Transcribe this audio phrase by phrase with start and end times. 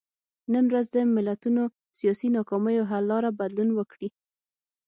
[0.53, 1.63] نن ورځ د ملتونو
[1.99, 4.09] سیاسي ناکامیو حل لاره بدلون وکړي.